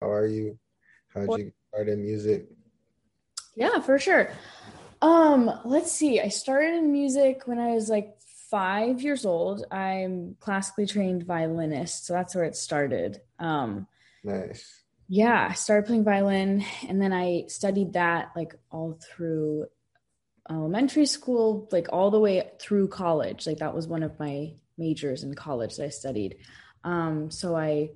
How 0.00 0.10
are 0.10 0.26
you? 0.26 0.58
How'd 1.14 1.38
you 1.38 1.52
start 1.72 1.88
in 1.88 2.02
music? 2.02 2.48
Yeah, 3.56 3.80
for 3.80 3.98
sure. 3.98 4.30
Um, 5.02 5.50
let's 5.64 5.90
see. 5.90 6.20
I 6.20 6.28
started 6.28 6.74
in 6.74 6.92
music 6.92 7.42
when 7.46 7.58
I 7.58 7.72
was 7.72 7.88
like 7.88 8.14
five 8.50 9.02
years 9.02 9.24
old. 9.24 9.64
I'm 9.70 10.36
classically 10.40 10.86
trained 10.86 11.24
violinist, 11.24 12.06
so 12.06 12.12
that's 12.12 12.34
where 12.34 12.44
it 12.44 12.56
started. 12.56 13.20
Um, 13.38 13.86
nice. 14.22 14.82
Yeah, 15.08 15.48
I 15.50 15.54
started 15.54 15.86
playing 15.86 16.04
violin, 16.04 16.64
and 16.88 17.00
then 17.00 17.12
I 17.12 17.44
studied 17.48 17.94
that 17.94 18.30
like 18.36 18.54
all 18.70 19.00
through 19.02 19.66
elementary 20.48 21.06
school, 21.06 21.68
like 21.72 21.88
all 21.92 22.10
the 22.10 22.20
way 22.20 22.48
through 22.60 22.88
college. 22.88 23.46
Like 23.46 23.58
that 23.58 23.74
was 23.74 23.88
one 23.88 24.02
of 24.02 24.18
my 24.18 24.52
majors 24.76 25.24
in 25.24 25.34
college 25.34 25.76
that 25.76 25.86
I 25.86 25.88
studied. 25.88 26.36
Um, 26.84 27.30
so 27.30 27.56
I 27.56 27.90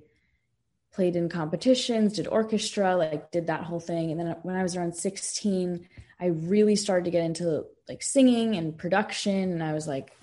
played 0.93 1.15
in 1.15 1.27
competitions, 1.27 2.13
did 2.13 2.27
orchestra, 2.27 2.95
like 2.95 3.31
did 3.31 3.47
that 3.47 3.63
whole 3.63 3.79
thing. 3.79 4.11
And 4.11 4.19
then 4.19 4.35
when 4.43 4.55
I 4.55 4.63
was 4.63 4.75
around 4.75 4.95
16, 4.95 5.87
I 6.19 6.25
really 6.27 6.75
started 6.75 7.05
to 7.05 7.11
get 7.11 7.25
into 7.25 7.65
like 7.89 8.03
singing 8.03 8.55
and 8.55 8.77
production. 8.77 9.51
And 9.51 9.63
I 9.63 9.73
was 9.73 9.87
like 9.87 10.15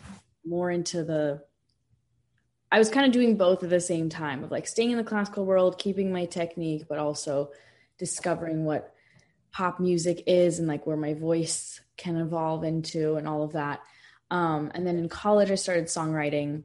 more 0.47 0.71
into 0.71 1.03
the, 1.03 1.43
I 2.71 2.79
was 2.79 2.89
kind 2.89 3.05
of 3.05 3.13
doing 3.13 3.37
both 3.37 3.65
at 3.65 3.71
the 3.71 3.81
same 3.81 4.09
time 4.09 4.45
of 4.45 4.53
like 4.53 4.69
staying 4.69 4.93
in 4.93 4.97
the 4.97 5.05
classical 5.05 5.45
world, 5.45 5.77
keeping 5.79 6.13
my 6.13 6.25
technique, 6.25 6.85
but 6.89 6.99
also 6.99 7.51
discovering 7.99 8.65
what 8.65 8.95
pop 9.51 9.81
music 9.81 10.23
is 10.29 10.61
and 10.61 10.69
like 10.69 10.87
where 10.87 10.97
my 10.97 11.15
voice 11.15 11.81
can 11.97 12.17
evolve 12.17 12.63
into 12.63 13.17
and 13.17 13.27
all 13.27 13.43
of 13.43 13.55
that. 13.55 13.81
Um, 14.31 14.71
and 14.73 14.87
then 14.87 14.99
in 14.99 15.09
college, 15.09 15.51
I 15.51 15.57
started 15.57 15.87
songwriting. 15.87 16.63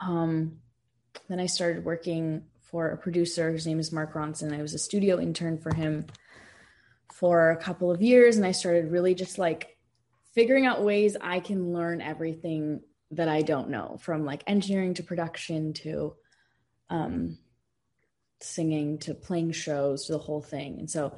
Um, 0.00 0.60
then 1.28 1.38
I 1.38 1.46
started 1.46 1.84
working 1.84 2.44
for 2.74 2.88
a 2.88 2.96
producer 2.96 3.52
His 3.52 3.68
name 3.68 3.78
is 3.78 3.92
Mark 3.92 4.14
Ronson. 4.14 4.52
I 4.52 4.60
was 4.60 4.74
a 4.74 4.80
studio 4.80 5.20
intern 5.20 5.58
for 5.58 5.72
him 5.72 6.06
for 7.12 7.52
a 7.52 7.56
couple 7.56 7.92
of 7.92 8.02
years, 8.02 8.36
and 8.36 8.44
I 8.44 8.50
started 8.50 8.90
really 8.90 9.14
just 9.14 9.38
like 9.38 9.78
figuring 10.34 10.66
out 10.66 10.82
ways 10.82 11.16
I 11.20 11.38
can 11.38 11.72
learn 11.72 12.00
everything 12.00 12.80
that 13.12 13.28
I 13.28 13.42
don't 13.42 13.70
know 13.70 13.96
from 14.00 14.24
like 14.24 14.42
engineering 14.48 14.94
to 14.94 15.04
production 15.04 15.72
to 15.84 16.16
um, 16.90 17.38
singing 18.40 18.98
to 18.98 19.14
playing 19.14 19.52
shows 19.52 20.06
to 20.06 20.12
the 20.14 20.18
whole 20.18 20.42
thing. 20.42 20.80
And 20.80 20.90
so 20.90 21.16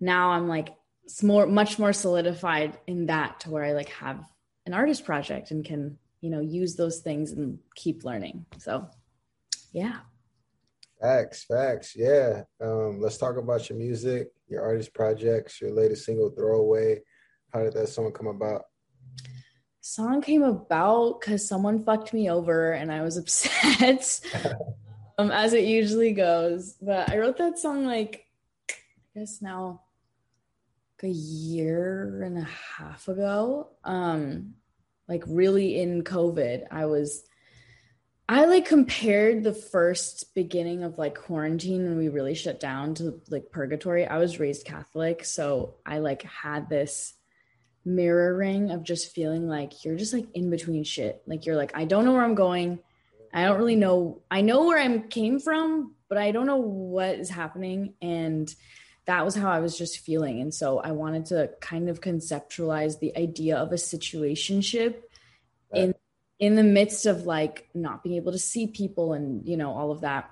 now 0.00 0.30
I'm 0.30 0.48
like 0.48 0.74
more, 1.22 1.46
much 1.46 1.78
more 1.78 1.92
solidified 1.92 2.78
in 2.88 3.06
that 3.06 3.38
to 3.42 3.50
where 3.50 3.62
I 3.62 3.74
like 3.74 3.90
have 3.90 4.24
an 4.66 4.74
artist 4.74 5.04
project 5.04 5.52
and 5.52 5.64
can, 5.64 5.98
you 6.20 6.30
know, 6.30 6.40
use 6.40 6.74
those 6.74 6.98
things 6.98 7.30
and 7.30 7.60
keep 7.76 8.02
learning. 8.02 8.44
So 8.58 8.88
yeah. 9.70 9.98
Facts, 11.00 11.44
facts. 11.44 11.94
Yeah. 11.94 12.42
Um, 12.60 13.00
let's 13.00 13.18
talk 13.18 13.36
about 13.36 13.68
your 13.68 13.78
music, 13.78 14.28
your 14.48 14.62
artist 14.62 14.94
projects, 14.94 15.60
your 15.60 15.72
latest 15.72 16.04
single, 16.04 16.30
Throwaway. 16.30 17.00
How 17.52 17.62
did 17.62 17.74
that 17.74 17.88
song 17.88 18.12
come 18.12 18.28
about? 18.28 18.62
Song 19.80 20.20
came 20.20 20.42
about 20.42 21.20
because 21.20 21.46
someone 21.46 21.84
fucked 21.84 22.12
me 22.12 22.30
over 22.30 22.72
and 22.72 22.90
I 22.90 23.02
was 23.02 23.16
upset, 23.18 24.20
um, 25.18 25.30
as 25.30 25.52
it 25.52 25.64
usually 25.64 26.12
goes. 26.12 26.76
But 26.80 27.10
I 27.10 27.18
wrote 27.18 27.36
that 27.38 27.58
song 27.58 27.84
like, 27.84 28.26
I 28.70 29.20
guess 29.20 29.42
now, 29.42 29.82
like 31.02 31.10
a 31.10 31.14
year 31.14 32.22
and 32.22 32.38
a 32.38 32.48
half 32.78 33.06
ago. 33.08 33.68
Um, 33.84 34.54
like 35.08 35.24
really 35.26 35.80
in 35.80 36.02
COVID, 36.02 36.64
I 36.70 36.86
was 36.86 37.22
I 38.28 38.46
like 38.46 38.66
compared 38.66 39.44
the 39.44 39.52
first 39.52 40.34
beginning 40.34 40.82
of 40.82 40.98
like 40.98 41.14
quarantine 41.14 41.84
when 41.84 41.96
we 41.96 42.08
really 42.08 42.34
shut 42.34 42.58
down 42.58 42.94
to 42.94 43.20
like 43.30 43.52
purgatory. 43.52 44.04
I 44.04 44.18
was 44.18 44.40
raised 44.40 44.66
Catholic, 44.66 45.24
so 45.24 45.76
I 45.86 45.98
like 45.98 46.22
had 46.22 46.68
this 46.68 47.14
mirroring 47.84 48.72
of 48.72 48.82
just 48.82 49.14
feeling 49.14 49.46
like 49.46 49.84
you're 49.84 49.96
just 49.96 50.12
like 50.12 50.26
in 50.34 50.50
between 50.50 50.82
shit. 50.82 51.22
Like 51.26 51.46
you're 51.46 51.56
like 51.56 51.76
I 51.76 51.84
don't 51.84 52.04
know 52.04 52.12
where 52.12 52.24
I'm 52.24 52.34
going. 52.34 52.80
I 53.32 53.44
don't 53.44 53.58
really 53.58 53.76
know. 53.76 54.22
I 54.28 54.40
know 54.40 54.66
where 54.66 54.78
I 54.78 54.98
came 54.98 55.38
from, 55.38 55.94
but 56.08 56.18
I 56.18 56.32
don't 56.32 56.46
know 56.46 56.56
what 56.56 57.16
is 57.16 57.30
happening 57.30 57.94
and 58.02 58.52
that 59.04 59.24
was 59.24 59.36
how 59.36 59.50
I 59.50 59.60
was 59.60 59.78
just 59.78 60.00
feeling. 60.00 60.40
And 60.40 60.52
so 60.52 60.78
I 60.78 60.90
wanted 60.90 61.26
to 61.26 61.50
kind 61.60 61.88
of 61.88 62.00
conceptualize 62.00 62.98
the 62.98 63.16
idea 63.16 63.56
of 63.56 63.70
a 63.70 63.76
situationship 63.76 64.96
right. 65.72 65.82
in 65.84 65.94
in 66.38 66.54
the 66.54 66.62
midst 66.62 67.06
of 67.06 67.26
like 67.26 67.68
not 67.74 68.02
being 68.02 68.16
able 68.16 68.32
to 68.32 68.38
see 68.38 68.66
people 68.66 69.12
and 69.12 69.46
you 69.46 69.56
know 69.56 69.72
all 69.72 69.90
of 69.90 70.02
that. 70.02 70.30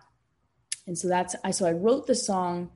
And 0.87 0.99
so 0.99 1.09
that's 1.09 1.35
i 1.45 1.51
so 1.51 1.67
i 1.67 1.73
wrote 1.73 2.07
the 2.07 2.15
song 2.15 2.71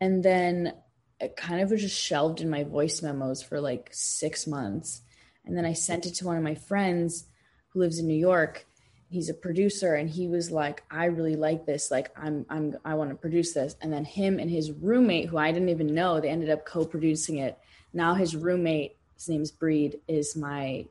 and 0.00 0.22
then 0.22 0.74
it 1.20 1.36
kind 1.36 1.60
of 1.60 1.70
was 1.70 1.80
just 1.80 1.98
shelved 1.98 2.40
in 2.40 2.50
my 2.50 2.64
voice 2.64 3.00
memos 3.00 3.42
for 3.42 3.60
like 3.60 3.88
six 3.92 4.46
months. 4.46 5.02
And 5.44 5.56
then 5.56 5.64
i 5.64 5.72
sent 5.72 6.06
it 6.06 6.14
to 6.16 6.26
one 6.26 6.36
of 6.36 6.42
my 6.42 6.54
friends 6.54 7.26
who 7.68 7.80
lives 7.80 7.98
in 7.98 8.06
new 8.06 8.14
york. 8.14 8.66
He's 9.08 9.28
a 9.28 9.34
producer 9.34 9.94
and 9.94 10.10
he 10.10 10.26
was 10.26 10.50
like 10.50 10.82
i 10.90 11.04
really 11.04 11.36
like 11.36 11.66
this. 11.66 11.92
Like 11.92 12.10
i'm 12.16 12.44
i'm 12.50 12.76
i 12.84 12.94
want 12.94 13.10
to 13.10 13.16
produce 13.16 13.54
this. 13.54 13.76
And 13.80 13.92
then 13.92 14.04
him 14.04 14.40
and 14.40 14.50
his 14.50 14.72
roommate 14.72 15.28
who 15.28 15.38
i 15.38 15.52
didn't 15.52 15.68
even 15.68 15.94
know 15.94 16.20
they 16.20 16.28
ended 16.28 16.50
up 16.50 16.66
co-producing 16.66 17.38
it. 17.38 17.56
Now 17.92 18.14
his 18.14 18.34
roommate 18.34 18.96
his 19.14 19.28
name's 19.28 19.52
breed 19.52 20.00
is 20.08 20.34
my 20.34 20.86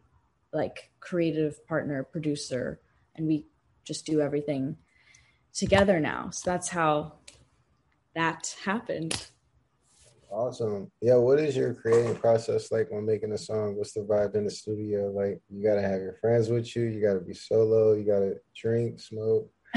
like 0.53 0.91
creative 0.99 1.65
partner 1.67 2.03
producer 2.03 2.79
and 3.15 3.27
we 3.27 3.47
just 3.83 4.05
do 4.05 4.21
everything 4.21 4.77
together 5.53 5.99
now. 5.99 6.29
So 6.29 6.51
that's 6.51 6.69
how 6.69 7.13
that 8.15 8.55
happened. 8.63 9.29
Awesome. 10.31 10.91
Yeah 11.01 11.15
what 11.15 11.39
is 11.39 11.55
your 11.55 11.73
creating 11.73 12.15
process 12.15 12.71
like 12.71 12.89
when 12.89 13.05
making 13.05 13.31
a 13.33 13.37
song? 13.37 13.75
What's 13.75 13.93
the 13.93 14.01
vibe 14.01 14.35
in 14.35 14.45
the 14.45 14.51
studio? 14.51 15.11
Like 15.11 15.41
you 15.49 15.63
gotta 15.63 15.81
have 15.81 16.01
your 16.01 16.17
friends 16.21 16.49
with 16.49 16.75
you 16.75 16.83
you 16.83 17.01
gotta 17.01 17.19
be 17.19 17.33
solo 17.33 17.93
you 17.93 18.03
gotta 18.03 18.35
drink 18.55 18.99
smoke. 18.99 19.51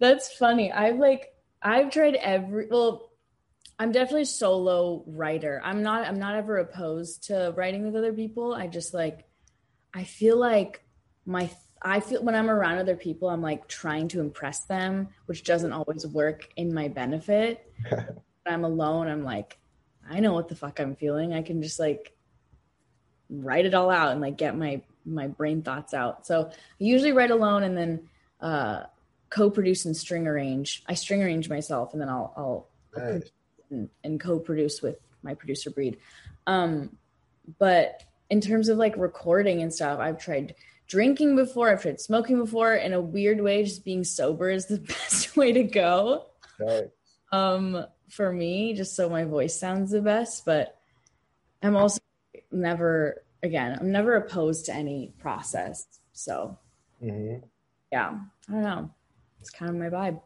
That's 0.00 0.32
funny. 0.32 0.72
I've 0.72 0.98
like 0.98 1.32
i've 1.62 1.90
tried 1.90 2.14
every 2.16 2.66
well 2.70 3.10
I'm 3.78 3.92
definitely 3.92 4.22
a 4.22 4.26
solo 4.26 5.04
writer. 5.06 5.60
I'm 5.62 5.82
not 5.82 6.06
I'm 6.06 6.18
not 6.18 6.36
ever 6.36 6.58
opposed 6.58 7.24
to 7.24 7.52
writing 7.56 7.84
with 7.84 7.96
other 7.96 8.12
people. 8.12 8.54
I 8.54 8.66
just 8.68 8.94
like 8.94 9.26
I 9.92 10.04
feel 10.04 10.36
like 10.36 10.82
my 11.26 11.50
I 11.82 12.00
feel 12.00 12.22
when 12.22 12.34
I'm 12.34 12.48
around 12.48 12.78
other 12.78 12.96
people, 12.96 13.28
I'm 13.28 13.42
like 13.42 13.68
trying 13.68 14.08
to 14.08 14.20
impress 14.20 14.64
them, 14.64 15.08
which 15.26 15.44
doesn't 15.44 15.72
always 15.72 16.06
work 16.06 16.48
in 16.56 16.72
my 16.72 16.88
benefit. 16.88 17.70
when 17.88 18.14
I'm 18.46 18.64
alone, 18.64 19.08
I'm 19.08 19.24
like, 19.24 19.58
I 20.08 20.20
know 20.20 20.32
what 20.32 20.48
the 20.48 20.56
fuck 20.56 20.80
I'm 20.80 20.96
feeling. 20.96 21.34
I 21.34 21.42
can 21.42 21.62
just 21.62 21.78
like 21.78 22.16
write 23.28 23.66
it 23.66 23.74
all 23.74 23.90
out 23.90 24.12
and 24.12 24.20
like 24.20 24.38
get 24.38 24.56
my 24.56 24.80
my 25.04 25.28
brain 25.28 25.62
thoughts 25.62 25.92
out. 25.92 26.26
So 26.26 26.48
I 26.50 26.54
usually 26.78 27.12
write 27.12 27.30
alone 27.30 27.62
and 27.62 27.76
then 27.76 28.08
uh 28.40 28.84
co-produce 29.28 29.84
and 29.84 29.96
string 29.96 30.26
arrange. 30.26 30.82
I 30.86 30.94
string 30.94 31.22
arrange 31.22 31.50
myself 31.50 31.92
and 31.92 32.00
then 32.00 32.08
I'll 32.08 32.32
I'll 32.36 32.68
nice 32.96 33.30
and, 33.70 33.88
and 34.04 34.20
co-produce 34.20 34.82
with 34.82 34.96
my 35.22 35.34
producer 35.34 35.70
Breed. 35.70 35.98
Um, 36.46 36.96
but 37.58 38.02
in 38.30 38.40
terms 38.40 38.68
of 38.68 38.78
like 38.78 38.96
recording 38.96 39.62
and 39.62 39.72
stuff, 39.72 39.98
I've 39.98 40.18
tried 40.18 40.54
drinking 40.88 41.36
before, 41.36 41.70
I've 41.70 41.82
tried 41.82 42.00
smoking 42.00 42.38
before. 42.38 42.74
In 42.74 42.92
a 42.92 43.00
weird 43.00 43.40
way, 43.40 43.64
just 43.64 43.84
being 43.84 44.04
sober 44.04 44.50
is 44.50 44.66
the 44.66 44.78
best 44.78 45.36
way 45.36 45.52
to 45.52 45.62
go. 45.62 46.26
Right. 46.58 46.90
Um, 47.32 47.84
for 48.08 48.32
me, 48.32 48.74
just 48.74 48.94
so 48.94 49.08
my 49.08 49.24
voice 49.24 49.58
sounds 49.58 49.90
the 49.90 50.00
best. 50.00 50.44
But 50.44 50.78
I'm 51.62 51.76
also 51.76 52.00
never 52.50 53.22
again, 53.42 53.76
I'm 53.80 53.92
never 53.92 54.16
opposed 54.16 54.66
to 54.66 54.74
any 54.74 55.12
process. 55.18 55.86
So 56.12 56.58
mm-hmm. 57.02 57.44
yeah, 57.92 58.18
I 58.48 58.52
don't 58.52 58.62
know. 58.62 58.90
It's 59.40 59.50
kind 59.50 59.70
of 59.70 59.76
my 59.76 59.88
vibe. 59.88 60.20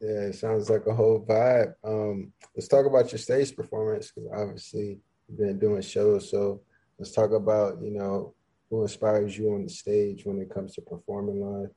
Yeah, 0.00 0.28
it 0.28 0.34
sounds 0.34 0.68
like 0.68 0.86
a 0.86 0.94
whole 0.94 1.24
vibe. 1.24 1.74
Um, 1.82 2.32
let's 2.54 2.68
talk 2.68 2.86
about 2.86 3.10
your 3.12 3.18
stage 3.18 3.54
performance 3.54 4.10
because 4.10 4.30
obviously 4.34 4.98
you've 5.28 5.38
been 5.38 5.58
doing 5.58 5.82
shows. 5.82 6.30
So 6.30 6.62
let's 6.98 7.12
talk 7.12 7.32
about 7.32 7.82
you 7.82 7.90
know 7.90 8.34
who 8.70 8.82
inspires 8.82 9.36
you 9.36 9.54
on 9.54 9.64
the 9.64 9.70
stage 9.70 10.24
when 10.24 10.40
it 10.40 10.50
comes 10.50 10.74
to 10.74 10.82
performing 10.82 11.40
live. 11.40 11.70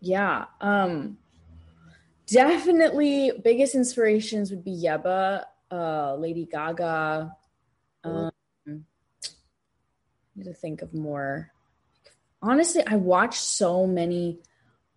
Yeah, 0.00 0.44
um, 0.60 1.18
definitely 2.26 3.32
biggest 3.42 3.74
inspirations 3.74 4.50
would 4.50 4.64
be 4.64 4.82
Yebba, 4.84 5.44
uh, 5.70 6.14
Lady 6.16 6.46
Gaga. 6.50 7.32
Um, 8.04 8.30
I 8.66 8.72
need 10.36 10.44
to 10.44 10.54
think 10.54 10.82
of 10.82 10.94
more. 10.94 11.50
Honestly, 12.42 12.82
I 12.86 12.96
watched 12.96 13.40
so 13.40 13.86
many 13.86 14.38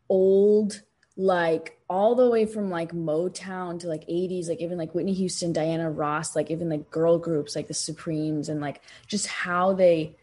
old 0.10 0.82
like 1.20 1.78
all 1.90 2.16
the 2.16 2.30
way 2.30 2.46
from 2.46 2.72
like 2.72 2.94
Motown 2.94 3.78
to 3.82 3.88
like 3.88 4.08
80s, 4.08 4.48
like 4.48 4.62
even 4.62 4.78
like 4.78 4.96
Whitney 4.96 5.12
Houston, 5.12 5.52
Diana 5.52 5.92
Ross, 5.92 6.34
like 6.34 6.50
even 6.50 6.70
like 6.70 6.90
girl 6.90 7.18
groups 7.20 7.58
like 7.58 7.68
the 7.68 7.74
Supremes 7.74 8.48
and 8.48 8.62
like 8.62 8.82
just 9.06 9.28
how 9.28 9.74
they 9.74 10.16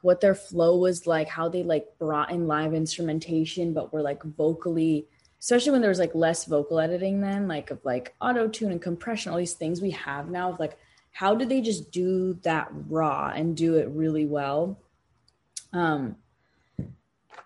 what 0.00 0.22
their 0.22 0.34
flow 0.34 0.78
was 0.78 1.06
like, 1.06 1.28
how 1.28 1.50
they 1.50 1.62
like 1.62 1.86
brought 1.98 2.30
in 2.30 2.46
live 2.46 2.72
instrumentation, 2.72 3.74
but 3.74 3.92
were 3.92 4.00
like 4.00 4.22
vocally, 4.22 5.06
especially 5.38 5.72
when 5.72 5.82
there 5.82 5.90
was 5.90 5.98
like 5.98 6.14
less 6.14 6.46
vocal 6.46 6.80
editing 6.80 7.20
then, 7.20 7.46
like 7.46 7.70
of 7.70 7.84
like 7.84 8.14
auto 8.18 8.48
tune 8.48 8.72
and 8.72 8.80
compression, 8.80 9.30
all 9.30 9.38
these 9.38 9.52
things 9.52 9.82
we 9.82 9.90
have 9.90 10.30
now 10.30 10.50
of 10.50 10.58
like, 10.58 10.78
how 11.10 11.34
did 11.34 11.50
they 11.50 11.60
just 11.60 11.90
do 11.90 12.38
that 12.42 12.68
raw 12.88 13.30
and 13.34 13.54
do 13.54 13.76
it 13.76 13.88
really 13.88 14.24
well? 14.24 14.80
Um, 15.74 16.16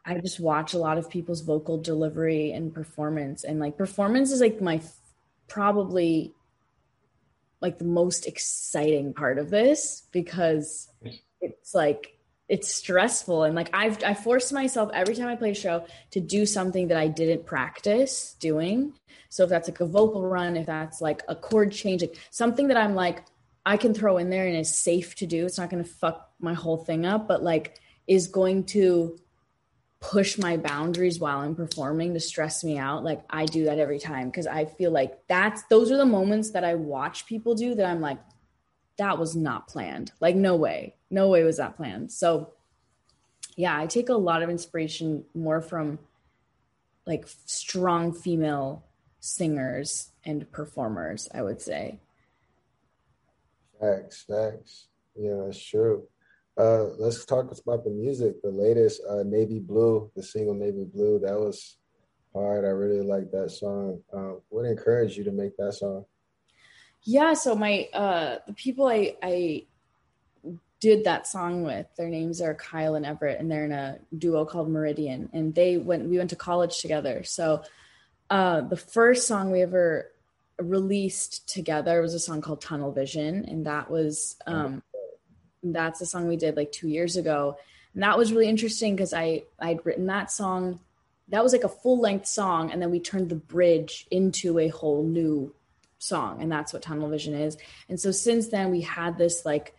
I 0.04 0.18
just 0.18 0.40
watch 0.40 0.74
a 0.74 0.78
lot 0.78 0.98
of 0.98 1.08
people's 1.08 1.42
vocal 1.42 1.80
delivery 1.80 2.52
and 2.52 2.74
performance, 2.74 3.44
and 3.44 3.60
like 3.60 3.76
performance 3.76 4.32
is 4.32 4.40
like 4.40 4.60
my 4.60 4.80
probably 5.48 6.34
like 7.60 7.78
the 7.78 7.84
most 7.84 8.26
exciting 8.26 9.14
part 9.14 9.38
of 9.38 9.48
this 9.50 10.02
because 10.10 10.88
it's 11.40 11.74
like 11.74 12.18
it's 12.48 12.74
stressful 12.74 13.44
and 13.44 13.54
like 13.54 13.70
I've 13.72 14.02
I 14.02 14.14
forced 14.14 14.52
myself 14.52 14.90
every 14.92 15.14
time 15.14 15.28
I 15.28 15.36
play 15.36 15.52
a 15.52 15.54
show 15.54 15.86
to 16.10 16.20
do 16.20 16.44
something 16.44 16.88
that 16.88 16.98
I 16.98 17.06
didn't 17.08 17.46
practice 17.46 18.36
doing. 18.40 18.94
So 19.28 19.44
if 19.44 19.50
that's 19.50 19.68
like 19.68 19.80
a 19.80 19.86
vocal 19.86 20.26
run, 20.26 20.56
if 20.56 20.66
that's 20.66 21.00
like 21.00 21.22
a 21.28 21.36
chord 21.36 21.72
change, 21.72 22.02
like 22.02 22.18
something 22.30 22.68
that 22.68 22.76
I'm 22.76 22.94
like 22.94 23.24
I 23.64 23.76
can 23.76 23.94
throw 23.94 24.18
in 24.18 24.28
there 24.28 24.46
and 24.46 24.56
is 24.56 24.74
safe 24.74 25.14
to 25.16 25.26
do. 25.26 25.46
It's 25.46 25.58
not 25.58 25.70
going 25.70 25.82
to 25.82 25.88
fuck 25.88 26.32
my 26.40 26.52
whole 26.52 26.76
thing 26.76 27.06
up, 27.06 27.28
but 27.28 27.42
like 27.42 27.78
is 28.08 28.26
going 28.26 28.64
to 28.64 29.18
push 30.02 30.36
my 30.36 30.56
boundaries 30.56 31.20
while 31.20 31.38
I'm 31.38 31.54
performing 31.54 32.12
to 32.14 32.20
stress 32.20 32.64
me 32.64 32.76
out. 32.76 33.04
Like 33.04 33.22
I 33.30 33.46
do 33.46 33.64
that 33.66 33.78
every 33.78 34.00
time 34.00 34.28
because 34.28 34.48
I 34.48 34.64
feel 34.64 34.90
like 34.90 35.26
that's 35.28 35.62
those 35.70 35.92
are 35.92 35.96
the 35.96 36.04
moments 36.04 36.50
that 36.50 36.64
I 36.64 36.74
watch 36.74 37.24
people 37.24 37.54
do 37.54 37.76
that 37.76 37.86
I'm 37.86 38.00
like, 38.00 38.18
that 38.98 39.16
was 39.16 39.36
not 39.36 39.68
planned. 39.68 40.12
Like, 40.20 40.34
no 40.34 40.56
way. 40.56 40.96
No 41.08 41.28
way 41.28 41.44
was 41.44 41.58
that 41.58 41.76
planned. 41.76 42.10
So 42.10 42.52
yeah, 43.56 43.78
I 43.78 43.86
take 43.86 44.08
a 44.08 44.14
lot 44.14 44.42
of 44.42 44.50
inspiration 44.50 45.24
more 45.34 45.60
from 45.60 46.00
like 47.06 47.26
strong 47.46 48.12
female 48.12 48.84
singers 49.20 50.10
and 50.24 50.50
performers, 50.50 51.28
I 51.32 51.42
would 51.42 51.60
say. 51.60 52.00
Facts, 53.80 54.24
facts. 54.28 54.88
Yeah, 55.16 55.44
that's 55.44 55.64
true. 55.64 56.08
Uh, 56.58 56.84
let's 56.98 57.24
talk 57.24 57.50
about 57.50 57.84
the 57.84 57.90
music. 57.90 58.42
The 58.42 58.50
latest 58.50 59.00
uh, 59.08 59.22
Navy 59.24 59.58
Blue, 59.58 60.10
the 60.14 60.22
single 60.22 60.54
Navy 60.54 60.84
Blue, 60.84 61.18
that 61.20 61.38
was 61.38 61.76
hard. 62.34 62.64
I 62.64 62.68
really 62.68 63.00
like 63.00 63.30
that 63.32 63.50
song. 63.50 64.02
Uh, 64.12 64.34
what 64.48 64.66
encouraged 64.66 65.16
you 65.16 65.24
to 65.24 65.32
make 65.32 65.56
that 65.56 65.72
song? 65.72 66.04
Yeah, 67.04 67.34
so 67.34 67.54
my 67.54 67.88
uh, 67.92 68.38
the 68.46 68.52
people 68.52 68.86
I 68.86 69.16
I 69.22 69.64
did 70.78 71.04
that 71.04 71.28
song 71.28 71.62
with, 71.62 71.86
their 71.96 72.08
names 72.08 72.40
are 72.40 72.54
Kyle 72.54 72.96
and 72.96 73.06
Everett, 73.06 73.38
and 73.40 73.50
they're 73.50 73.64
in 73.64 73.72
a 73.72 73.98
duo 74.16 74.44
called 74.44 74.68
Meridian, 74.68 75.30
and 75.32 75.54
they 75.54 75.78
went 75.78 76.08
we 76.08 76.18
went 76.18 76.30
to 76.30 76.36
college 76.36 76.80
together. 76.80 77.22
So 77.24 77.62
uh, 78.30 78.62
the 78.62 78.76
first 78.76 79.26
song 79.26 79.50
we 79.50 79.62
ever 79.62 80.10
released 80.58 81.48
together 81.48 82.00
was 82.02 82.14
a 82.14 82.20
song 82.20 82.40
called 82.40 82.60
Tunnel 82.60 82.92
Vision, 82.92 83.44
and 83.46 83.66
that 83.66 83.90
was 83.90 84.36
um, 84.46 84.82
that's 85.62 86.00
a 86.00 86.06
song 86.06 86.28
we 86.28 86.36
did 86.36 86.56
like 86.56 86.72
two 86.72 86.88
years 86.88 87.16
ago. 87.16 87.56
And 87.94 88.02
that 88.02 88.18
was 88.18 88.32
really 88.32 88.48
interesting 88.48 88.96
because 88.96 89.12
i 89.12 89.42
i'd 89.60 89.84
written 89.84 90.06
that 90.06 90.30
song. 90.30 90.80
That 91.28 91.42
was 91.42 91.52
like 91.52 91.64
a 91.64 91.68
full 91.68 92.00
length 92.00 92.26
song 92.26 92.70
and 92.70 92.82
then 92.82 92.90
we 92.90 93.00
turned 93.00 93.28
the 93.28 93.36
bridge 93.36 94.06
into 94.10 94.58
a 94.58 94.68
whole 94.68 95.04
new 95.04 95.54
song 95.98 96.42
and 96.42 96.50
that's 96.50 96.72
what 96.72 96.82
tunnel 96.82 97.08
vision 97.08 97.34
is. 97.34 97.56
And 97.88 97.98
so 97.98 98.10
since 98.10 98.48
then 98.48 98.70
we 98.70 98.80
had 98.80 99.16
this 99.16 99.44
like 99.44 99.74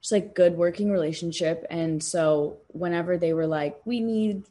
just 0.00 0.12
like 0.12 0.34
good 0.34 0.56
working 0.56 0.90
relationship. 0.90 1.66
And 1.70 2.02
so 2.02 2.58
whenever 2.68 3.18
they 3.18 3.32
were 3.34 3.46
like 3.46 3.80
we 3.84 4.00
need 4.00 4.44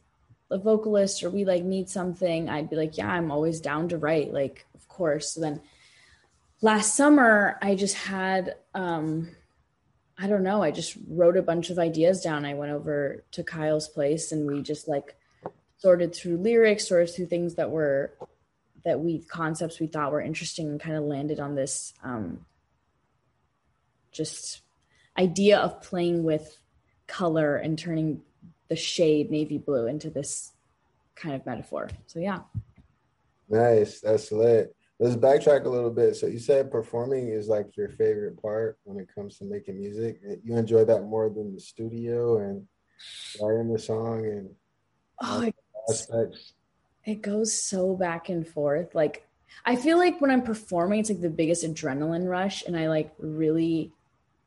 a 0.50 0.58
vocalist 0.58 1.24
or 1.24 1.30
we 1.30 1.44
like 1.44 1.64
need 1.64 1.90
something 1.90 2.48
i'd 2.48 2.70
be 2.70 2.76
like 2.76 2.96
yeah 2.96 3.08
i'm 3.08 3.32
always 3.32 3.60
down 3.60 3.88
to 3.88 3.98
write 3.98 4.32
like 4.32 4.64
of 4.74 4.86
course. 4.86 5.32
So 5.32 5.40
then 5.40 5.60
last 6.62 6.94
summer 6.94 7.58
i 7.60 7.74
just 7.74 7.96
had 7.96 8.54
um 8.72 9.28
I 10.18 10.26
don't 10.26 10.42
know. 10.42 10.62
I 10.62 10.70
just 10.70 10.96
wrote 11.08 11.36
a 11.36 11.42
bunch 11.42 11.70
of 11.70 11.78
ideas 11.78 12.22
down. 12.22 12.44
I 12.44 12.54
went 12.54 12.72
over 12.72 13.24
to 13.32 13.44
Kyle's 13.44 13.88
place 13.88 14.32
and 14.32 14.46
we 14.46 14.62
just 14.62 14.88
like 14.88 15.16
sorted 15.76 16.14
through 16.14 16.38
lyrics, 16.38 16.88
sorted 16.88 17.14
through 17.14 17.26
things 17.26 17.56
that 17.56 17.70
were 17.70 18.14
that 18.84 19.00
we 19.00 19.18
concepts 19.24 19.80
we 19.80 19.88
thought 19.88 20.12
were 20.12 20.20
interesting 20.20 20.68
and 20.68 20.80
kind 20.80 20.96
of 20.96 21.02
landed 21.02 21.40
on 21.40 21.56
this 21.56 21.92
um, 22.04 22.46
just 24.12 24.60
idea 25.18 25.58
of 25.58 25.82
playing 25.82 26.22
with 26.22 26.56
color 27.08 27.56
and 27.56 27.78
turning 27.78 28.22
the 28.68 28.76
shade 28.76 29.30
navy 29.30 29.58
blue 29.58 29.86
into 29.86 30.08
this 30.08 30.52
kind 31.14 31.34
of 31.34 31.44
metaphor. 31.44 31.88
So 32.06 32.20
yeah. 32.20 32.40
Nice. 33.48 34.00
That's 34.00 34.32
lit 34.32 34.75
let's 34.98 35.16
backtrack 35.16 35.64
a 35.64 35.68
little 35.68 35.90
bit. 35.90 36.16
So 36.16 36.26
you 36.26 36.38
said 36.38 36.70
performing 36.70 37.28
is 37.28 37.48
like 37.48 37.76
your 37.76 37.90
favorite 37.90 38.40
part 38.40 38.78
when 38.84 38.98
it 38.98 39.08
comes 39.14 39.38
to 39.38 39.44
making 39.44 39.78
music. 39.78 40.20
You 40.44 40.56
enjoy 40.56 40.84
that 40.84 41.02
more 41.02 41.28
than 41.28 41.54
the 41.54 41.60
studio 41.60 42.38
and 42.38 42.66
writing 43.40 43.72
the 43.72 43.78
song 43.78 44.24
and 44.24 44.50
oh, 45.20 45.42
it, 45.42 45.54
aspects. 45.90 46.54
It 47.04 47.22
goes 47.22 47.56
so 47.56 47.94
back 47.94 48.28
and 48.28 48.46
forth. 48.46 48.94
Like 48.94 49.26
I 49.64 49.76
feel 49.76 49.98
like 49.98 50.20
when 50.20 50.30
I'm 50.30 50.42
performing, 50.42 51.00
it's 51.00 51.10
like 51.10 51.20
the 51.20 51.30
biggest 51.30 51.64
adrenaline 51.64 52.28
rush, 52.28 52.64
and 52.64 52.76
I 52.76 52.88
like 52.88 53.12
really. 53.18 53.92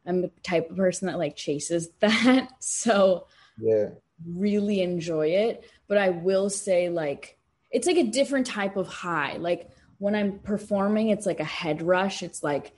I'm 0.06 0.22
the 0.22 0.32
type 0.44 0.72
of 0.72 0.78
person 0.78 1.08
that 1.08 1.20
like 1.20 1.36
chases 1.36 1.90
that. 2.00 2.50
So 2.60 3.28
yeah, 3.60 3.90
really 4.28 4.82
enjoy 4.82 5.28
it. 5.28 5.70
But 5.88 5.98
I 5.98 6.10
will 6.10 6.50
say 6.50 6.90
like 6.90 7.38
it's 7.72 7.86
like 7.86 7.98
a 7.98 8.04
different 8.04 8.48
type 8.48 8.78
of 8.78 8.88
high. 8.88 9.38
Like 9.38 9.70
when 10.00 10.16
I'm 10.16 10.40
performing, 10.40 11.10
it's 11.10 11.26
like 11.26 11.40
a 11.40 11.46
head 11.46 11.82
rush. 11.82 12.24
It's 12.24 12.42
like 12.42 12.74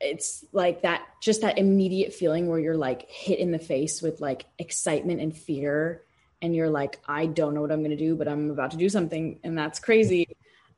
it's 0.00 0.44
like 0.52 0.82
that 0.82 1.02
just 1.20 1.40
that 1.40 1.58
immediate 1.58 2.12
feeling 2.14 2.46
where 2.46 2.60
you're 2.60 2.76
like 2.76 3.08
hit 3.10 3.40
in 3.40 3.50
the 3.50 3.58
face 3.58 4.00
with 4.00 4.20
like 4.20 4.46
excitement 4.58 5.20
and 5.20 5.36
fear 5.36 6.02
and 6.40 6.54
you're 6.54 6.70
like 6.70 7.00
I 7.08 7.26
don't 7.26 7.54
know 7.54 7.60
what 7.62 7.72
I'm 7.72 7.80
going 7.80 7.90
to 7.90 7.96
do 7.96 8.14
but 8.14 8.28
I'm 8.28 8.50
about 8.50 8.70
to 8.72 8.76
do 8.76 8.88
something 8.88 9.40
and 9.42 9.58
that's 9.58 9.80
crazy. 9.80 10.36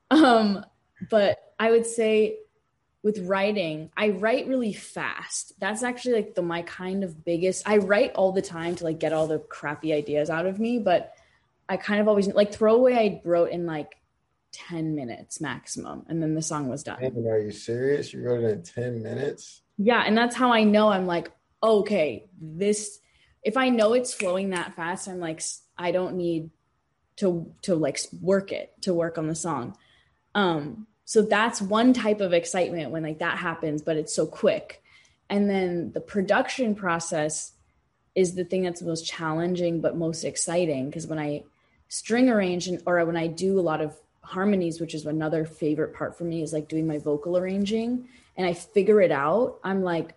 Um 0.09 0.65
but 1.09 1.37
I 1.59 1.69
would 1.71 1.85
say 1.85 2.39
with 3.03 3.19
writing, 3.19 3.89
I 3.97 4.09
write 4.09 4.47
really 4.47 4.73
fast. 4.73 5.53
That's 5.59 5.83
actually 5.83 6.13
like 6.13 6.35
the 6.35 6.41
my 6.41 6.63
kind 6.63 7.03
of 7.03 7.23
biggest 7.23 7.67
I 7.67 7.77
write 7.77 8.13
all 8.13 8.31
the 8.31 8.41
time 8.41 8.75
to 8.77 8.83
like 8.83 8.99
get 8.99 9.13
all 9.13 9.27
the 9.27 9.39
crappy 9.39 9.93
ideas 9.93 10.31
out 10.31 10.47
of 10.47 10.59
me, 10.59 10.79
but 10.79 11.13
I 11.69 11.77
kind 11.77 12.01
of 12.01 12.07
always 12.07 12.27
like 12.27 12.53
throwaway 12.53 12.95
I 12.95 13.21
wrote 13.23 13.51
in 13.51 13.65
like 13.67 14.00
10 14.51 14.95
minutes 14.95 15.41
maximum 15.41 16.05
and 16.07 16.21
then 16.21 16.35
the 16.35 16.41
song 16.41 16.67
was 16.67 16.83
done. 16.83 17.01
Man, 17.01 17.27
are 17.27 17.39
you 17.39 17.51
serious? 17.51 18.13
You 18.13 18.23
wrote 18.23 18.43
it 18.43 18.51
in 18.51 18.63
10 18.63 19.03
minutes? 19.03 19.61
Yeah 19.77 20.03
and 20.05 20.17
that's 20.17 20.35
how 20.35 20.51
i 20.53 20.63
know 20.63 20.89
i'm 20.89 21.07
like 21.07 21.31
okay 21.63 22.27
this 22.39 22.99
if 23.43 23.57
i 23.57 23.69
know 23.69 23.93
it's 23.93 24.13
flowing 24.13 24.51
that 24.51 24.75
fast 24.75 25.07
i'm 25.07 25.19
like 25.19 25.41
i 25.77 25.91
don't 25.91 26.15
need 26.15 26.51
to 27.21 27.53
to 27.61 27.75
like 27.75 27.99
work 28.19 28.51
it 28.51 28.73
to 28.81 28.93
work 28.93 29.17
on 29.17 29.27
the 29.27 29.35
song. 29.35 29.77
Um 30.33 30.87
so 31.05 31.21
that's 31.21 31.61
one 31.61 31.93
type 31.93 32.21
of 32.21 32.33
excitement 32.33 32.91
when 32.91 33.03
like 33.03 33.19
that 33.19 33.37
happens 33.37 33.81
but 33.81 33.97
it's 33.97 34.15
so 34.15 34.25
quick. 34.25 34.81
And 35.29 35.49
then 35.49 35.91
the 35.93 36.01
production 36.01 36.75
process 36.75 37.53
is 38.15 38.35
the 38.35 38.43
thing 38.43 38.63
that's 38.63 38.81
most 38.81 39.05
challenging 39.05 39.81
but 39.81 39.95
most 39.95 40.23
exciting 40.23 40.87
because 40.87 41.07
when 41.07 41.19
i 41.19 41.43
string 41.87 42.29
arrange 42.29 42.67
and, 42.67 42.81
or 42.85 43.03
when 43.05 43.15
i 43.15 43.27
do 43.27 43.59
a 43.59 43.61
lot 43.61 43.81
of 43.81 43.97
harmonies, 44.31 44.79
which 44.79 44.95
is 44.95 45.05
another 45.05 45.45
favorite 45.45 45.93
part 45.93 46.17
for 46.17 46.23
me, 46.23 46.41
is 46.41 46.53
like 46.53 46.67
doing 46.67 46.87
my 46.87 46.97
vocal 46.97 47.37
arranging 47.37 48.07
and 48.37 48.45
I 48.45 48.53
figure 48.53 49.01
it 49.01 49.11
out. 49.11 49.59
I'm 49.63 49.83
like, 49.83 50.15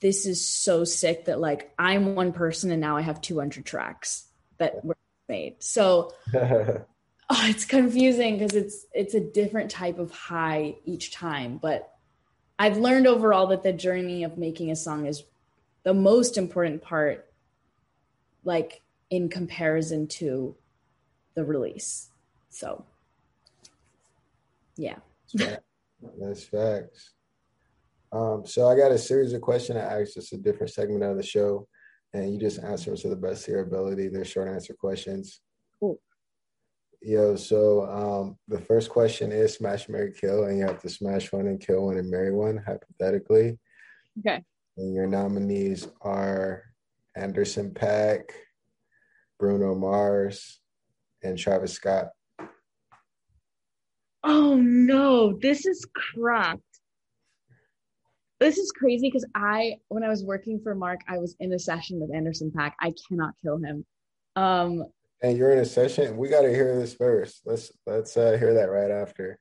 this 0.00 0.26
is 0.26 0.46
so 0.46 0.84
sick 0.84 1.24
that 1.24 1.40
like 1.40 1.72
I'm 1.78 2.14
one 2.14 2.32
person 2.32 2.70
and 2.70 2.80
now 2.80 2.96
I 2.96 3.00
have 3.00 3.20
200 3.20 3.64
tracks 3.64 4.26
that 4.58 4.84
were 4.84 4.96
made. 5.28 5.56
So 5.62 6.12
oh, 6.34 6.84
it's 7.30 7.64
confusing 7.64 8.38
because 8.38 8.54
it's 8.54 8.86
it's 8.92 9.14
a 9.14 9.20
different 9.20 9.70
type 9.70 9.98
of 9.98 10.10
high 10.10 10.76
each 10.84 11.12
time. 11.12 11.58
But 11.58 11.92
I've 12.58 12.76
learned 12.76 13.06
overall 13.06 13.48
that 13.48 13.62
the 13.62 13.72
journey 13.72 14.24
of 14.24 14.38
making 14.38 14.70
a 14.70 14.76
song 14.76 15.06
is 15.06 15.24
the 15.84 15.94
most 15.94 16.36
important 16.36 16.82
part, 16.82 17.26
like 18.44 18.82
in 19.10 19.28
comparison 19.28 20.06
to 20.06 20.54
the 21.34 21.44
release. 21.44 22.08
So 22.50 22.84
yeah. 24.78 24.98
That's 26.18 26.44
facts. 26.44 27.12
Um, 28.10 28.46
so 28.46 28.68
I 28.68 28.76
got 28.76 28.92
a 28.92 28.98
series 28.98 29.34
of 29.34 29.42
questions 29.42 29.76
I 29.76 30.00
asked 30.00 30.14
just 30.14 30.32
a 30.32 30.38
different 30.38 30.72
segment 30.72 31.02
of 31.02 31.16
the 31.16 31.22
show, 31.22 31.68
and 32.14 32.32
you 32.32 32.40
just 32.40 32.62
answer 32.62 32.90
them 32.90 32.98
to 33.00 33.08
the 33.10 33.16
best 33.16 33.46
of 33.46 33.52
your 33.52 33.62
ability. 33.62 34.08
They're 34.08 34.24
short 34.24 34.48
answer 34.48 34.72
questions. 34.72 35.40
Cool. 35.78 36.00
Yo, 37.02 37.36
so 37.36 37.84
um, 37.86 38.38
the 38.48 38.60
first 38.60 38.90
question 38.90 39.30
is 39.30 39.54
smash, 39.54 39.88
marry, 39.88 40.12
kill, 40.12 40.44
and 40.44 40.58
you 40.58 40.64
have 40.64 40.80
to 40.80 40.88
smash 40.88 41.30
one 41.32 41.46
and 41.48 41.60
kill 41.60 41.86
one 41.86 41.98
and 41.98 42.10
marry 42.10 42.32
one, 42.32 42.56
hypothetically. 42.56 43.58
Okay. 44.20 44.42
And 44.76 44.94
your 44.94 45.06
nominees 45.06 45.86
are 46.00 46.64
Anderson 47.14 47.72
.Paak, 47.72 48.30
Bruno 49.38 49.74
Mars, 49.74 50.60
and 51.22 51.36
Travis 51.36 51.74
Scott. 51.74 52.08
Oh 54.30 54.56
no, 54.56 55.38
this 55.40 55.64
is 55.64 55.86
crap. 55.94 56.60
This 58.40 58.58
is 58.58 58.70
crazy 58.70 59.08
because 59.08 59.24
I, 59.34 59.76
when 59.88 60.04
I 60.04 60.08
was 60.08 60.22
working 60.22 60.60
for 60.62 60.74
Mark, 60.74 61.00
I 61.08 61.16
was 61.16 61.34
in 61.40 61.50
a 61.54 61.58
session 61.58 61.98
with 61.98 62.14
Anderson 62.14 62.52
.Paak. 62.54 62.72
I 62.78 62.92
cannot 63.08 63.32
kill 63.42 63.56
him. 63.56 63.86
Um, 64.36 64.84
and 65.22 65.38
you're 65.38 65.52
in 65.52 65.60
a 65.60 65.64
session. 65.64 66.18
We 66.18 66.28
got 66.28 66.42
to 66.42 66.50
hear 66.50 66.78
this 66.78 66.92
first. 66.92 67.40
Let's 67.46 67.72
let's 67.86 68.18
uh, 68.18 68.36
hear 68.38 68.52
that 68.52 68.70
right 68.70 68.90
after 68.90 69.38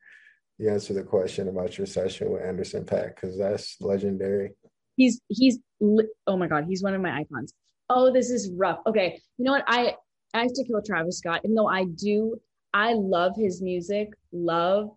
you 0.57 0.69
answer 0.69 0.93
the 0.93 1.03
question 1.03 1.49
about 1.49 1.77
your 1.77 1.85
session 1.85 2.31
with 2.31 2.41
Anderson 2.41 2.85
.Paak 2.85 3.15
because 3.15 3.37
that's 3.37 3.75
legendary. 3.81 4.51
He's 4.95 5.19
he's 5.27 5.59
oh 5.81 6.37
my 6.37 6.47
god, 6.47 6.63
he's 6.65 6.81
one 6.81 6.93
of 6.93 7.01
my 7.01 7.13
icons. 7.13 7.53
Oh, 7.89 8.11
this 8.13 8.29
is 8.29 8.49
rough. 8.51 8.79
Okay, 8.87 9.19
you 9.37 9.43
know 9.43 9.51
what? 9.51 9.65
I 9.67 9.95
I 10.33 10.43
have 10.43 10.53
to 10.53 10.63
kill 10.63 10.81
Travis 10.81 11.17
Scott, 11.17 11.41
even 11.43 11.55
though 11.55 11.67
I 11.67 11.83
do. 11.83 12.39
I 12.77 12.93
love 12.93 13.35
his 13.35 13.59
music. 13.59 14.09
Love. 14.31 14.91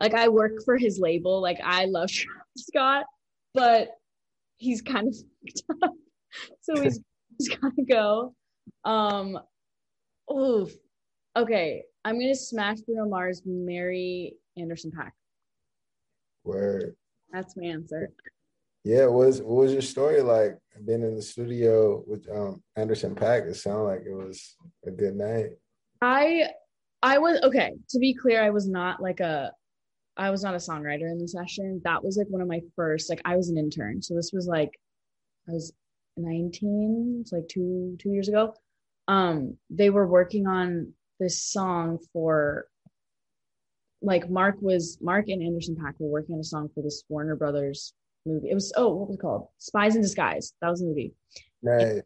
Like 0.00 0.14
I 0.14 0.28
work 0.28 0.52
for 0.64 0.78
his 0.78 0.98
label. 0.98 1.42
Like 1.42 1.58
I 1.62 1.84
love 1.84 2.10
Travis 2.10 2.40
Scott, 2.56 3.04
but 3.52 3.90
he's 4.56 4.80
kind 4.80 5.06
of 5.08 5.14
fucked 5.14 5.82
up. 5.82 5.92
So 6.60 6.82
he's 6.82 7.00
he's 7.38 7.48
gotta 7.48 7.82
go. 7.88 8.34
Um, 8.84 9.38
oof. 10.30 10.70
Okay, 11.34 11.82
I'm 12.04 12.18
gonna 12.20 12.34
smash 12.34 12.80
Bruno 12.80 13.08
Mars, 13.08 13.40
marry 13.46 14.34
Anderson 14.58 14.90
.Paak. 14.90 15.12
Where? 16.42 16.94
That's 17.32 17.56
my 17.56 17.68
answer. 17.68 18.10
Yeah, 18.84 19.06
what 19.06 19.26
was 19.28 19.40
what 19.40 19.62
was 19.62 19.72
your 19.72 19.82
story 19.82 20.20
like 20.20 20.58
being 20.84 21.02
in 21.02 21.16
the 21.16 21.22
studio 21.22 22.02
with 22.06 22.28
um, 22.30 22.62
Anderson 22.74 23.14
.Paak? 23.14 23.46
It 23.46 23.54
sounded 23.54 23.84
like 23.84 24.02
it 24.04 24.14
was 24.14 24.56
a 24.86 24.90
good 24.90 25.16
night. 25.16 25.52
I 26.00 26.48
I 27.02 27.18
was 27.18 27.40
okay. 27.42 27.72
To 27.90 27.98
be 27.98 28.14
clear, 28.14 28.42
I 28.42 28.50
was 28.50 28.68
not 28.68 29.00
like 29.00 29.20
a 29.20 29.52
I 30.16 30.30
was 30.30 30.42
not 30.42 30.54
a 30.54 30.58
songwriter 30.58 31.10
in 31.10 31.18
the 31.18 31.28
session. 31.28 31.80
That 31.84 32.02
was 32.02 32.16
like 32.16 32.28
one 32.28 32.40
of 32.40 32.48
my 32.48 32.60
first 32.74 33.10
like 33.10 33.20
I 33.24 33.36
was 33.36 33.48
an 33.48 33.58
intern. 33.58 34.02
So 34.02 34.14
this 34.14 34.30
was 34.32 34.46
like 34.46 34.70
I 35.48 35.52
was 35.52 35.72
19, 36.16 37.18
it's 37.20 37.32
like 37.32 37.48
two 37.48 37.96
two 38.00 38.10
years 38.10 38.28
ago. 38.28 38.54
Um, 39.08 39.56
they 39.70 39.90
were 39.90 40.06
working 40.06 40.46
on 40.46 40.92
this 41.20 41.42
song 41.42 41.98
for 42.12 42.66
like 44.02 44.28
Mark 44.28 44.56
was 44.60 44.98
Mark 45.00 45.28
and 45.28 45.42
Anderson 45.42 45.76
.Paak 45.76 45.94
were 45.98 46.08
working 46.08 46.34
on 46.34 46.40
a 46.40 46.44
song 46.44 46.68
for 46.74 46.82
this 46.82 47.04
Warner 47.08 47.36
Brothers 47.36 47.94
movie. 48.24 48.50
It 48.50 48.54
was 48.54 48.72
oh, 48.76 48.88
what 48.88 49.08
was 49.08 49.16
it 49.16 49.20
called? 49.20 49.48
Spies 49.58 49.96
in 49.96 50.02
Disguise. 50.02 50.54
That 50.60 50.70
was 50.70 50.80
the 50.80 50.86
movie. 50.86 51.12
Right. 51.62 52.02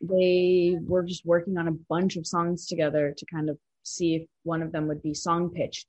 They 0.00 0.76
were 0.80 1.02
just 1.02 1.26
working 1.26 1.58
on 1.58 1.68
a 1.68 1.76
bunch 1.88 2.16
of 2.16 2.26
songs 2.26 2.66
together 2.66 3.14
to 3.16 3.26
kind 3.26 3.50
of 3.50 3.58
see 3.82 4.16
if 4.16 4.22
one 4.44 4.62
of 4.62 4.72
them 4.72 4.86
would 4.88 5.02
be 5.02 5.14
song 5.14 5.50
pitched. 5.50 5.86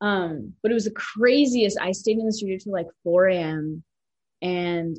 Um, 0.00 0.54
but 0.62 0.70
it 0.70 0.74
was 0.74 0.84
the 0.84 0.90
craziest. 0.90 1.78
I 1.80 1.92
stayed 1.92 2.18
in 2.18 2.26
the 2.26 2.32
studio 2.32 2.58
till 2.58 2.72
like 2.72 2.88
4 3.04 3.28
a.m. 3.28 3.82
and 4.42 4.98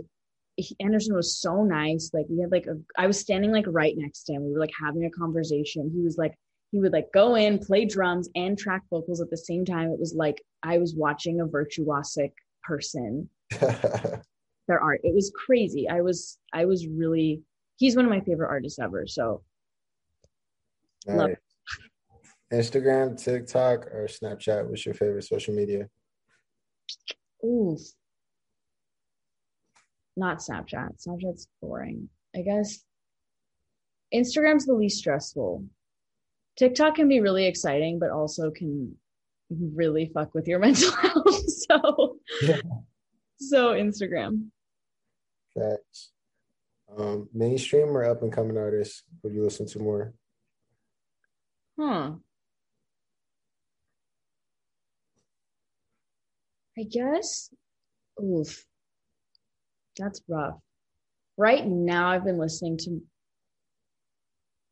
he, 0.56 0.76
Anderson 0.80 1.16
was 1.16 1.38
so 1.38 1.64
nice. 1.64 2.12
Like 2.14 2.26
we 2.30 2.40
had 2.40 2.52
like 2.52 2.68
a, 2.68 2.80
I 2.98 3.08
was 3.08 3.20
standing 3.20 3.52
like 3.52 3.66
right 3.68 3.96
next 3.98 4.24
to 4.24 4.34
him. 4.34 4.46
We 4.46 4.54
were 4.54 4.60
like 4.60 4.72
having 4.82 5.06
a 5.06 5.12
conversation. 5.12 5.92
He 5.94 6.02
was 6.02 6.18
like, 6.18 6.34
he 6.72 6.80
would 6.80 6.94
like 6.94 7.12
go 7.14 7.36
in, 7.36 7.60
play 7.60 7.86
drums 7.86 8.30
and 8.36 8.58
track 8.58 8.84
vocals 8.90 9.22
at 9.22 9.30
the 9.30 9.38
same 9.38 9.66
time. 9.66 9.92
It 9.92 10.00
was 10.00 10.16
like 10.16 10.42
I 10.64 10.78
was 10.80 10.96
watching 10.96 11.42
a 11.42 11.46
virtuosic 11.46 12.32
person. 12.64 13.30
Their 13.60 14.80
art. 14.80 15.02
It 15.04 15.14
was 15.14 15.32
crazy. 15.36 15.90
I 15.90 16.02
was 16.02 16.40
I 16.54 16.66
was 16.66 16.88
really 16.88 17.44
he's 17.84 17.98
one 17.98 18.06
of 18.06 18.12
my 18.12 18.22
favorite 18.22 18.48
artists 18.48 18.80
ever. 18.80 19.06
So 19.06 19.44
love 21.06 21.32
Instagram, 22.54 23.22
TikTok, 23.22 23.88
or 23.88 24.08
Snapchat? 24.08 24.66
What's 24.66 24.86
your 24.86 24.96
favorite 24.96 25.26
social 25.26 25.54
media? 25.54 25.90
Ooh, 27.44 27.78
not 30.16 30.38
Snapchat. 30.38 31.06
Snapchat's 31.06 31.48
boring. 31.62 32.08
I 32.34 32.42
guess 32.44 32.86
Instagram's 34.16 34.66
the 34.66 34.76
least 34.76 35.00
stressful. 35.00 35.66
TikTok 36.58 36.96
can 36.96 37.10
be 37.10 37.20
really 37.20 37.46
exciting, 37.48 38.00
but 38.00 38.12
also 38.12 38.50
can 38.50 38.96
really 39.50 40.10
fuck 40.14 40.34
with 40.34 40.48
your 40.48 40.60
mental 40.68 40.92
health. 40.92 41.50
so, 41.50 42.18
yeah. 42.44 42.62
so 43.40 43.74
Instagram. 43.74 44.46
Facts. 45.54 46.13
Um, 46.98 47.28
mainstream 47.34 47.96
or 47.98 48.04
up 48.04 48.22
and 48.22 48.32
coming 48.32 48.58
artists 48.58 49.04
would 49.24 49.34
you 49.34 49.44
listen 49.44 49.66
to 49.68 49.80
more? 49.80 50.14
Hmm. 51.80 52.16
I 56.78 56.84
guess. 56.84 57.50
Oof. 58.22 58.66
That's 59.98 60.22
rough. 60.28 60.60
Right 61.38 61.66
now, 61.66 62.10
I've 62.10 62.26
been 62.26 62.38
listening 62.38 62.78
to. 62.80 63.02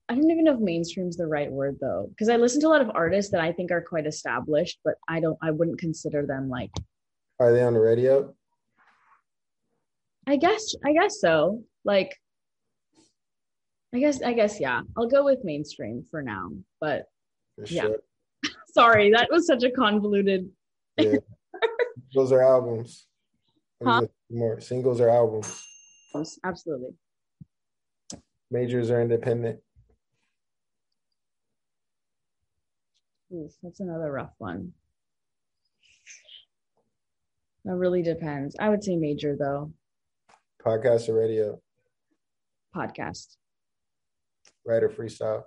I 0.10 0.16
don't 0.16 0.30
even 0.30 0.44
know 0.44 0.54
if 0.54 0.60
mainstream's 0.60 1.16
the 1.16 1.26
right 1.26 1.52
word 1.52 1.78
though, 1.80 2.08
because 2.10 2.28
I 2.28 2.36
listen 2.36 2.60
to 2.62 2.68
a 2.68 2.70
lot 2.70 2.82
of 2.82 2.92
artists 2.94 3.32
that 3.32 3.40
I 3.40 3.54
think 3.54 3.72
are 3.72 3.82
quite 3.82 4.06
established, 4.06 4.80
but 4.84 4.96
I 5.08 5.20
don't. 5.20 5.38
I 5.42 5.52
wouldn't 5.52 5.80
consider 5.80 6.26
them 6.26 6.50
like. 6.50 6.72
Are 7.40 7.52
they 7.52 7.64
on 7.64 7.74
the 7.74 7.80
radio? 7.80 8.34
I 10.28 10.36
guess. 10.36 10.76
I 10.86 10.94
guess 10.94 11.20
so. 11.20 11.64
Like. 11.86 12.18
I 13.94 14.00
guess. 14.00 14.22
I 14.22 14.34
guess. 14.34 14.60
Yeah. 14.60 14.82
I'll 14.98 15.08
go 15.08 15.24
with 15.26 15.44
mainstream 15.44 16.06
for 16.10 16.22
now, 16.22 16.52
but. 16.80 17.06
For 17.58 17.66
yeah. 17.66 17.82
Sure. 17.84 17.98
Sorry, 18.74 19.12
that 19.12 19.30
was 19.30 19.48
such 19.48 19.64
a 19.64 19.72
convoluted. 19.72 20.50
Yeah. 20.98 21.16
Those 22.16 22.32
are 22.32 22.42
albums. 22.42 23.08
Huh? 23.84 24.02
More 24.30 24.60
singles 24.60 25.02
or 25.02 25.10
albums. 25.10 25.62
Absolutely. 26.44 26.92
Majors 28.50 28.92
are 28.92 29.02
independent. 29.02 29.60
Oof, 33.34 33.52
that's 33.64 33.80
another 33.80 34.12
rough 34.12 34.34
one. 34.38 34.74
That 37.64 37.76
really 37.76 38.02
depends. 38.02 38.56
I 38.60 38.70
would 38.70 38.84
say 38.84 38.96
major 38.98 39.36
though. 39.38 39.72
Podcast 40.64 41.08
or 41.08 41.14
radio? 41.14 41.62
Podcast. 42.76 43.36
Writer 44.66 44.90
freestyle? 44.90 45.44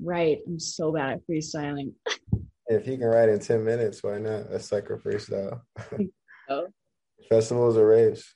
Right. 0.00 0.38
I'm 0.46 0.58
so 0.58 0.92
bad 0.92 1.10
at 1.10 1.20
freestyling. 1.28 1.92
If 2.66 2.86
you 2.86 2.98
can 2.98 3.06
write 3.06 3.28
in 3.28 3.40
10 3.40 3.64
minutes, 3.64 4.02
why 4.02 4.18
not? 4.18 4.50
That's 4.50 4.70
like 4.72 4.90
a 4.90 4.96
freestyle. 4.96 5.60
oh. 6.50 6.66
Festivals 7.28 7.76
or 7.76 7.86
raves? 7.88 8.34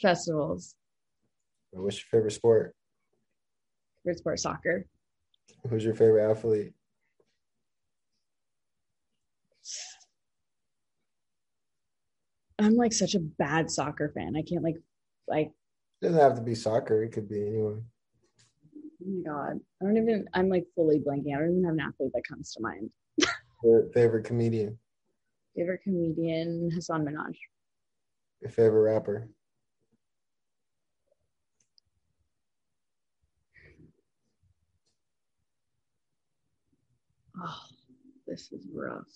Festivals. 0.00 0.74
What's 1.70 1.96
your 1.96 2.06
favorite 2.10 2.32
sport? 2.32 2.74
Favorite 4.04 4.18
sport, 4.18 4.40
soccer. 4.40 4.86
Who's 5.68 5.84
your 5.84 5.94
favorite 5.94 6.30
athlete? 6.30 6.72
I'm 12.62 12.76
like 12.76 12.92
such 12.92 13.14
a 13.14 13.20
bad 13.20 13.70
soccer 13.70 14.12
fan. 14.14 14.36
I 14.36 14.42
can't 14.42 14.62
like 14.62 14.76
like 15.26 15.48
it 16.00 16.06
doesn't 16.06 16.20
have 16.20 16.36
to 16.36 16.42
be 16.42 16.54
soccer, 16.54 17.02
it 17.02 17.10
could 17.10 17.28
be 17.28 17.44
anyone. 17.46 17.84
Oh 18.74 19.06
my 19.06 19.22
god. 19.24 19.60
I 19.80 19.84
don't 19.84 19.96
even 19.96 20.26
I'm 20.32 20.48
like 20.48 20.64
fully 20.74 21.00
blanking. 21.00 21.34
I 21.34 21.40
don't 21.40 21.50
even 21.50 21.64
have 21.64 21.74
an 21.74 21.80
athlete 21.80 22.12
that 22.14 22.26
comes 22.26 22.52
to 22.52 22.62
mind. 22.62 22.90
favorite 23.92 24.24
comedian? 24.24 24.78
Favorite 25.56 25.82
comedian 25.82 26.70
Hasan 26.72 27.04
Minhaj. 27.04 27.34
Your 28.40 28.50
favorite 28.50 28.82
rapper? 28.82 29.28
Oh, 37.42 37.60
this 38.26 38.52
is 38.52 38.66
rough. 38.72 39.06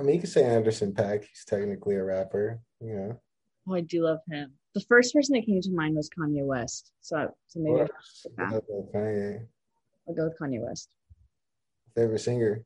I 0.00 0.02
mean, 0.02 0.14
you 0.14 0.20
could 0.22 0.30
say 0.30 0.44
Anderson 0.44 0.94
.Paak. 0.94 1.24
He's 1.24 1.44
technically 1.46 1.96
a 1.96 2.02
rapper, 2.02 2.58
you 2.80 2.94
know. 2.94 3.20
Oh, 3.68 3.74
I 3.74 3.82
do 3.82 4.04
love 4.04 4.20
him. 4.30 4.54
The 4.74 4.80
first 4.80 5.12
person 5.12 5.34
that 5.34 5.44
came 5.44 5.60
to 5.60 5.70
mind 5.72 5.94
was 5.94 6.08
Kanye 6.08 6.42
West. 6.42 6.92
So, 7.02 7.28
so 7.48 7.60
maybe 7.60 7.86
I'll, 8.38 8.62
Kanye. 8.94 9.46
I'll 10.08 10.14
go 10.14 10.24
with 10.24 10.38
Kanye 10.40 10.64
West. 10.66 10.88
Favorite 11.94 12.20
singer? 12.20 12.64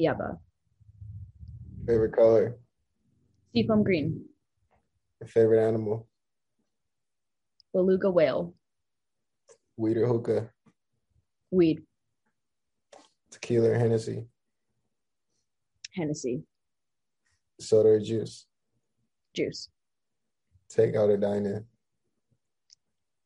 Yebba. 0.00 0.38
Favorite 1.84 2.14
color? 2.14 2.56
Seafoam 3.52 3.82
green. 3.82 4.24
Favorite 5.26 5.66
animal? 5.66 6.06
Beluga 7.72 8.08
whale. 8.08 8.54
Weed 9.76 9.96
or 9.96 10.06
hookah? 10.06 10.48
Weed. 11.50 11.82
Tequila 13.32 13.70
or 13.70 13.74
Hennessy? 13.74 14.26
Hennessy. 15.96 16.42
Soda 17.58 17.88
or 17.88 18.00
juice? 18.00 18.46
Juice. 19.34 19.70
Take 20.68 20.94
out 20.94 21.08
or 21.08 21.16
dine 21.16 21.46
in? 21.46 21.64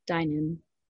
Dine 0.06 0.30
in. 0.30 0.58